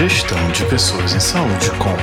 Gestão 0.00 0.50
de 0.52 0.64
Pessoas 0.64 1.12
em 1.12 1.20
Saúde 1.20 1.70
com 1.72 1.94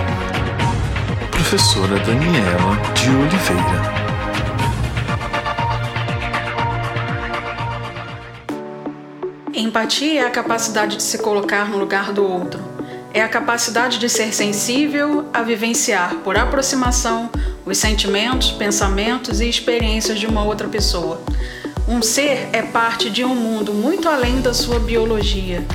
Professora 1.31 1.97
Daniela 1.97 2.77
de 2.93 3.09
Oliveira. 3.09 3.81
Empatia 9.51 10.21
é 10.21 10.27
a 10.27 10.29
capacidade 10.29 10.97
de 10.97 11.01
se 11.01 11.17
colocar 11.17 11.67
no 11.71 11.79
lugar 11.79 12.13
do 12.13 12.23
outro. 12.23 12.59
É 13.11 13.23
a 13.23 13.27
capacidade 13.27 13.97
de 13.97 14.07
ser 14.07 14.31
sensível 14.31 15.27
a 15.33 15.41
vivenciar 15.41 16.17
por 16.17 16.37
aproximação 16.37 17.31
os 17.65 17.79
sentimentos, 17.79 18.51
pensamentos 18.51 19.41
e 19.41 19.49
experiências 19.49 20.19
de 20.19 20.27
uma 20.27 20.43
outra 20.43 20.67
pessoa. 20.67 21.19
Um 21.87 22.03
ser 22.03 22.49
é 22.53 22.61
parte 22.61 23.09
de 23.09 23.25
um 23.25 23.33
mundo 23.33 23.73
muito 23.73 24.07
além 24.07 24.39
da 24.39 24.53
sua 24.53 24.79
biologia, 24.79 25.65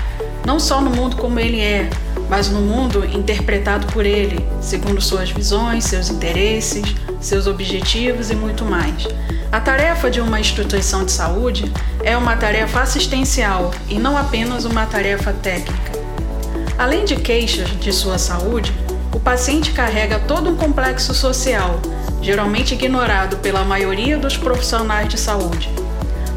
não 0.47 0.61
só 0.61 0.81
no 0.81 0.91
mundo 0.91 1.17
como 1.17 1.41
ele 1.41 1.59
é, 1.59 1.91
mas 2.33 2.49
no 2.49 2.63
mundo 2.63 3.05
interpretado 3.05 3.87
por 3.89 4.07
ele, 4.07 4.43
segundo 4.59 5.03
suas 5.03 5.31
visões, 5.31 5.85
seus 5.85 6.09
interesses, 6.09 6.83
seus 7.21 7.47
objetivos 7.47 8.31
e 8.31 8.35
muito 8.35 8.65
mais. 8.65 9.07
A 9.53 9.61
tarefa 9.61 10.11
de 10.11 10.19
uma 10.19 10.41
instituição 10.41 11.05
de 11.05 11.13
saúde 11.13 11.71
é 12.03 12.17
uma 12.17 12.35
tarefa 12.35 12.81
assistencial 12.81 13.71
e 13.87 13.99
não 13.99 14.17
apenas 14.17 14.65
uma 14.65 14.87
tarefa 14.87 15.31
técnica. 15.43 15.93
Além 16.79 17.05
de 17.05 17.17
queixas 17.17 17.69
de 17.79 17.93
sua 17.93 18.17
saúde, 18.17 18.73
o 19.15 19.21
paciente 19.21 19.73
carrega 19.73 20.19
todo 20.21 20.49
um 20.49 20.57
complexo 20.57 21.13
social, 21.13 21.83
geralmente 22.23 22.73
ignorado 22.73 23.37
pela 23.37 23.63
maioria 23.63 24.17
dos 24.17 24.39
profissionais 24.39 25.07
de 25.07 25.21
saúde. 25.21 25.82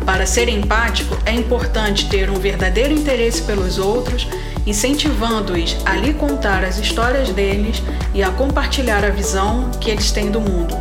Para 0.06 0.28
ser 0.28 0.48
empático, 0.48 1.18
é 1.26 1.34
importante 1.34 2.08
ter 2.08 2.30
um 2.30 2.36
verdadeiro 2.36 2.94
interesse 2.94 3.42
pelos 3.42 3.80
outros, 3.80 4.28
incentivando-os 4.66 5.78
a 5.84 5.96
lhe 5.96 6.14
contar 6.14 6.64
as 6.64 6.78
histórias 6.78 7.30
deles 7.30 7.82
e 8.14 8.22
a 8.22 8.30
compartilhar 8.30 9.04
a 9.04 9.10
visão 9.10 9.72
que 9.82 9.90
eles 9.90 10.12
têm 10.12 10.30
do 10.30 10.40
mundo. 10.40 10.76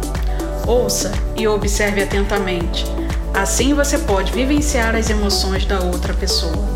Ouça 0.67 1.13
e 1.37 1.48
observe 1.48 2.03
atentamente. 2.03 2.85
Assim 3.33 3.75
você 3.75 3.98
pode 3.98 4.31
vivenciar 4.33 4.95
as 4.95 5.09
emoções 5.09 5.65
da 5.65 5.81
outra 5.81 6.13
pessoa. 6.13 6.69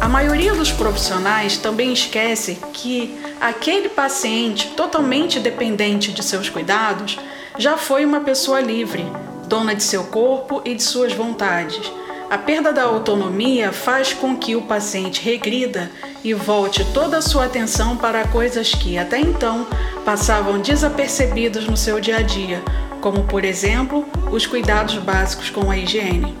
A 0.00 0.08
maioria 0.08 0.54
dos 0.54 0.72
profissionais 0.72 1.58
também 1.58 1.92
esquece 1.92 2.58
que 2.72 3.18
aquele 3.40 3.88
paciente 3.88 4.68
totalmente 4.76 5.38
dependente 5.40 6.12
de 6.12 6.22
seus 6.22 6.48
cuidados 6.48 7.18
já 7.58 7.76
foi 7.76 8.04
uma 8.04 8.20
pessoa 8.20 8.60
livre, 8.60 9.06
dona 9.46 9.74
de 9.74 9.82
seu 9.82 10.04
corpo 10.04 10.60
e 10.64 10.74
de 10.74 10.82
suas 10.82 11.12
vontades. 11.12 11.90
A 12.28 12.36
perda 12.36 12.72
da 12.72 12.82
autonomia 12.82 13.72
faz 13.72 14.12
com 14.12 14.36
que 14.36 14.56
o 14.56 14.62
paciente 14.62 15.22
regrida 15.22 15.90
e 16.24 16.34
volte 16.34 16.84
toda 16.92 17.18
a 17.18 17.22
sua 17.22 17.44
atenção 17.44 17.96
para 17.96 18.26
coisas 18.26 18.74
que 18.74 18.98
até 18.98 19.20
então 19.20 19.64
passavam 20.04 20.58
desapercebidas 20.58 21.66
no 21.66 21.76
seu 21.76 22.00
dia 22.00 22.16
a 22.16 22.22
dia, 22.22 22.60
como 23.00 23.22
por 23.24 23.44
exemplo 23.44 24.04
os 24.32 24.44
cuidados 24.44 24.98
básicos 24.98 25.50
com 25.50 25.70
a 25.70 25.78
higiene. 25.78 26.36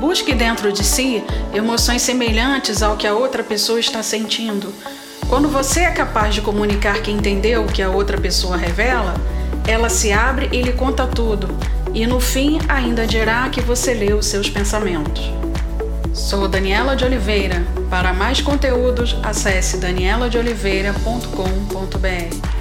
Busque 0.00 0.34
dentro 0.34 0.72
de 0.72 0.82
si 0.82 1.22
emoções 1.54 2.02
semelhantes 2.02 2.82
ao 2.82 2.96
que 2.96 3.06
a 3.06 3.14
outra 3.14 3.44
pessoa 3.44 3.78
está 3.78 4.02
sentindo. 4.02 4.74
Quando 5.28 5.48
você 5.48 5.80
é 5.80 5.90
capaz 5.92 6.34
de 6.34 6.40
comunicar 6.40 7.02
que 7.02 7.10
entendeu 7.10 7.62
o 7.62 7.68
que 7.68 7.82
a 7.82 7.90
outra 7.90 8.18
pessoa 8.18 8.56
revela, 8.56 9.14
ela 9.66 9.88
se 9.88 10.12
abre 10.12 10.48
e 10.50 10.62
lhe 10.62 10.72
conta 10.72 11.06
tudo, 11.06 11.48
e 11.98 12.06
no 12.06 12.20
fim 12.20 12.60
ainda 12.68 13.04
dirá 13.04 13.48
que 13.48 13.60
você 13.60 13.92
leu 13.92 14.22
seus 14.22 14.48
pensamentos. 14.48 15.32
Sou 16.14 16.46
Daniela 16.46 16.94
de 16.94 17.04
Oliveira. 17.04 17.66
Para 17.90 18.12
mais 18.12 18.40
conteúdos, 18.40 19.16
acesse 19.20 19.78
danieladeoliveira.com.br. 19.78 22.57